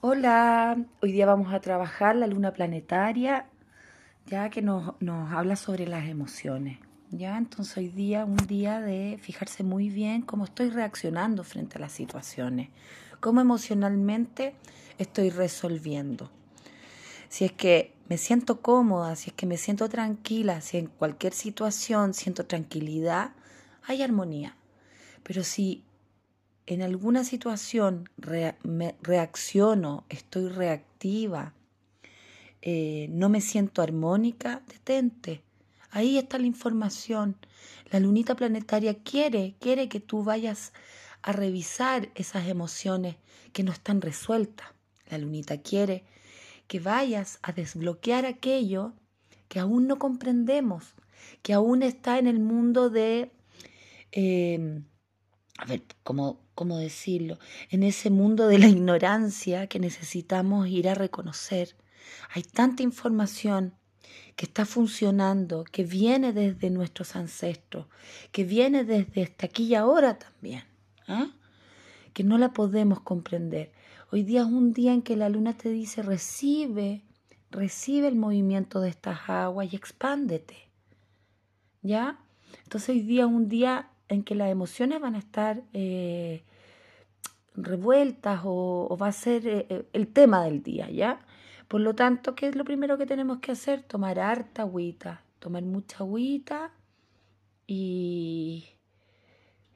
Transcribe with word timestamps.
Hola, 0.00 0.78
hoy 1.02 1.10
día 1.10 1.26
vamos 1.26 1.52
a 1.52 1.58
trabajar 1.58 2.14
la 2.14 2.28
luna 2.28 2.52
planetaria, 2.52 3.46
ya 4.26 4.48
que 4.48 4.62
nos, 4.62 4.94
habla 5.32 5.56
sobre 5.56 5.88
las 5.88 6.06
emociones. 6.08 6.78
Ya, 7.10 7.36
entonces 7.36 7.76
hoy 7.78 7.88
día 7.88 8.24
un 8.24 8.36
día 8.36 8.80
de 8.80 9.18
fijarse 9.20 9.64
muy 9.64 9.88
bien 9.88 10.22
cómo 10.22 10.44
estoy 10.44 10.70
reaccionando 10.70 11.42
frente 11.42 11.78
a 11.78 11.80
las 11.80 11.90
situaciones, 11.90 12.68
cómo 13.18 13.40
emocionalmente 13.40 14.54
estoy 14.98 15.30
resolviendo. 15.30 16.30
Si 17.28 17.44
es 17.44 17.50
que 17.50 17.92
me 18.08 18.18
siento 18.18 18.60
cómoda, 18.60 19.16
si 19.16 19.30
es 19.30 19.34
que 19.34 19.46
me 19.46 19.56
siento 19.56 19.88
tranquila, 19.88 20.60
si 20.60 20.76
en 20.78 20.86
cualquier 20.86 21.32
situación 21.32 22.14
siento 22.14 22.46
tranquilidad, 22.46 23.32
hay 23.82 24.04
armonía. 24.04 24.54
Pero 25.24 25.42
si 25.42 25.82
en 26.68 26.82
alguna 26.82 27.24
situación 27.24 28.10
me 28.62 28.94
reacciono, 29.00 30.04
estoy 30.10 30.48
reactiva, 30.50 31.54
eh, 32.60 33.06
no 33.08 33.30
me 33.30 33.40
siento 33.40 33.80
armónica, 33.80 34.62
detente. 34.68 35.42
Ahí 35.90 36.18
está 36.18 36.36
la 36.38 36.46
información. 36.46 37.38
La 37.90 38.00
lunita 38.00 38.36
planetaria 38.36 39.02
quiere, 39.02 39.54
quiere 39.60 39.88
que 39.88 40.00
tú 40.00 40.22
vayas 40.22 40.74
a 41.22 41.32
revisar 41.32 42.10
esas 42.14 42.46
emociones 42.48 43.16
que 43.54 43.62
no 43.62 43.72
están 43.72 44.02
resueltas. 44.02 44.66
La 45.08 45.16
lunita 45.16 45.62
quiere 45.62 46.04
que 46.66 46.80
vayas 46.80 47.38
a 47.40 47.52
desbloquear 47.52 48.26
aquello 48.26 48.92
que 49.48 49.58
aún 49.58 49.86
no 49.86 49.98
comprendemos, 49.98 50.92
que 51.40 51.54
aún 51.54 51.82
está 51.82 52.18
en 52.18 52.26
el 52.26 52.40
mundo 52.40 52.90
de 52.90 53.32
eh, 54.12 54.82
a 55.58 55.64
ver, 55.64 55.82
¿cómo, 56.04 56.38
¿cómo 56.58 56.76
decirlo? 56.76 57.38
En 57.70 57.84
ese 57.84 58.10
mundo 58.10 58.48
de 58.48 58.58
la 58.58 58.66
ignorancia 58.66 59.68
que 59.68 59.78
necesitamos 59.78 60.66
ir 60.66 60.88
a 60.88 60.94
reconocer. 60.94 61.76
Hay 62.34 62.42
tanta 62.42 62.82
información 62.82 63.74
que 64.34 64.46
está 64.46 64.66
funcionando, 64.66 65.62
que 65.62 65.84
viene 65.84 66.32
desde 66.32 66.70
nuestros 66.70 67.14
ancestros, 67.14 67.86
que 68.32 68.42
viene 68.42 68.82
desde 68.82 69.22
hasta 69.22 69.46
aquí 69.46 69.66
y 69.66 69.76
ahora 69.76 70.18
también, 70.18 70.64
¿ah? 71.06 71.30
que 72.12 72.24
no 72.24 72.38
la 72.38 72.52
podemos 72.52 73.02
comprender. 73.02 73.70
Hoy 74.10 74.24
día 74.24 74.40
es 74.40 74.48
un 74.48 74.72
día 74.72 74.92
en 74.92 75.02
que 75.02 75.14
la 75.14 75.28
luna 75.28 75.56
te 75.56 75.68
dice, 75.68 76.02
recibe, 76.02 77.04
recibe 77.52 78.08
el 78.08 78.16
movimiento 78.16 78.80
de 78.80 78.88
estas 78.88 79.30
aguas 79.30 79.72
y 79.72 79.76
expándete. 79.76 80.56
¿Ya? 81.82 82.18
Entonces 82.64 82.88
hoy 82.88 83.02
día 83.02 83.26
es 83.26 83.30
un 83.30 83.48
día 83.48 83.90
en 84.08 84.24
que 84.24 84.34
las 84.34 84.50
emociones 84.50 85.00
van 85.00 85.14
a 85.14 85.18
estar 85.18 85.62
eh, 85.72 86.42
revueltas 87.62 88.40
o, 88.44 88.96
va 89.00 89.08
a 89.08 89.12
ser 89.12 89.46
eh, 89.46 89.66
eh, 89.68 89.88
el 89.92 90.08
tema 90.08 90.44
del 90.44 90.62
día, 90.62 90.90
¿ya? 90.90 91.20
Por 91.68 91.80
lo 91.80 91.94
tanto, 91.94 92.34
¿qué 92.34 92.48
es 92.48 92.56
lo 92.56 92.64
primero 92.64 92.96
que 92.96 93.06
tenemos 93.06 93.38
que 93.38 93.52
hacer? 93.52 93.82
Tomar 93.82 94.18
harta 94.18 94.62
agüita, 94.62 95.22
tomar 95.38 95.62
mucha 95.62 95.98
agüita 95.98 96.72
y, 97.66 98.64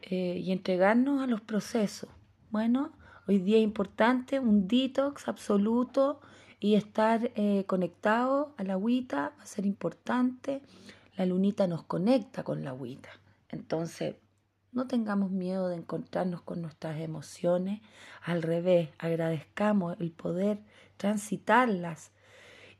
y 0.08 0.53
entregarnos 0.53 1.22
a 1.22 1.27
los 1.27 1.42
procesos. 1.42 2.08
Bueno, 2.50 2.92
hoy 3.28 3.38
día 3.38 3.58
es 3.58 3.64
importante 3.64 4.41
un 4.41 4.66
detox 4.66 5.28
absoluto 5.28 6.20
y 6.60 6.77
estar 6.77 7.30
conectado 7.66 8.55
a 8.56 8.64
la 8.64 8.75
agüita 8.75 9.34
va 9.36 9.42
a 9.42 9.47
ser 9.47 9.66
importante. 9.66 10.62
La 11.16 11.27
lunita 11.27 11.66
nos 11.66 11.83
conecta 11.83 12.42
con 12.42 12.64
la 12.64 12.70
agüita. 12.70 13.10
Entonces, 13.50 14.14
no 14.73 14.87
tengamos 14.87 15.31
miedo 15.31 15.69
de 15.69 15.77
encontrarnos 15.77 16.42
con 16.42 16.62
nuestras 16.62 16.98
emociones, 16.98 17.81
al 18.23 18.42
revés, 18.42 18.89
agradezcamos 18.98 19.97
el 20.01 20.11
poder 20.12 20.59
transitarlas 20.97 22.11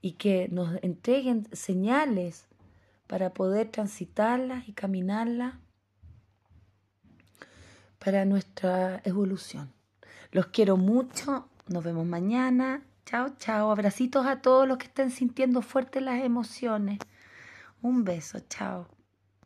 y 0.01 0.13
que 0.13 0.49
nos 0.51 0.83
entreguen 0.83 1.47
señales 1.53 2.49
para 3.07 3.35
poder 3.35 3.71
transitarlas 3.71 4.69
y 4.69 4.73
caminarlas 4.73 5.55
para 7.99 8.25
nuestra 8.25 9.01
evolución. 9.05 9.73
Los 10.33 10.47
quiero 10.47 10.77
mucho, 10.77 11.49
nos 11.69 11.85
vemos 11.85 12.07
mañana. 12.07 12.83
Chao, 13.05 13.35
chao. 13.37 13.71
Abracitos 13.71 14.27
a 14.27 14.41
todos 14.41 14.67
los 14.67 14.79
que 14.79 14.87
estén 14.87 15.11
sintiendo 15.11 15.61
fuertes 15.61 16.03
las 16.03 16.23
emociones. 16.25 16.99
Un 17.83 18.05
beso, 18.05 18.41
chao. 18.49 18.89